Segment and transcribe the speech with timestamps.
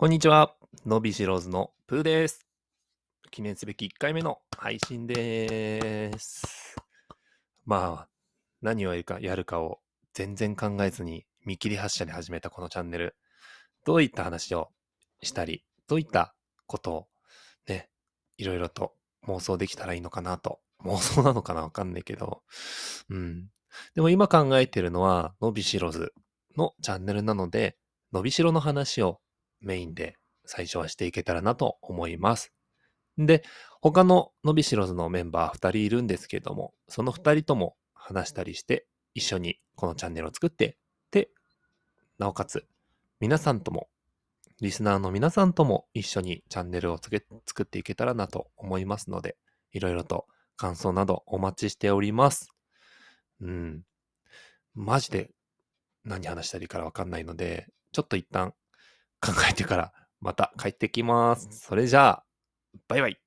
[0.00, 0.54] こんにちは。
[0.86, 2.46] のびしろずのプーです。
[3.30, 6.74] 記念すべき1回目の配信でーす。
[7.66, 8.08] まあ、
[8.62, 9.80] 何をやるかやるかを
[10.14, 13.14] 全然考えずに見切り発車で始めたこのチャンネル。
[13.84, 14.70] どういった話を
[15.22, 16.34] したり、どういった
[16.66, 17.06] ことを
[17.68, 17.90] ね、
[18.38, 18.94] いろいろと
[19.26, 20.60] 妄想できたらいいのかなと。
[20.82, 22.42] 妄想なのかなわかんないけど。
[23.10, 23.50] うん。
[23.94, 26.14] でも今考えてるのは、のびしろず
[26.56, 27.76] のチャンネルなので、
[28.14, 29.20] のびしろの話を
[29.60, 32.52] メインで最初はしていけたらなと思います。
[33.18, 33.42] で、
[33.80, 40.76] 他ののびしろずのメンバー2人いるんですけども、その2人とも話したりして、一緒にこのチャンネルを作って、
[41.10, 41.30] で、
[42.18, 42.66] なおかつ、
[43.20, 43.88] 皆さんとも、
[44.60, 49.36] リスナーの皆さんとも一緒にチャンネルをつけ作っていけたらなと思いますので、
[49.72, 52.50] いろいろと感想などお待ちしております。
[53.40, 53.82] うん。
[54.74, 55.30] マジで
[56.04, 58.54] 何話したらいいからわかんないので、ちょっと一旦
[59.20, 61.48] 考えてからまた帰ってきます。
[61.50, 62.24] それじゃあ、
[62.88, 63.18] バイバイ。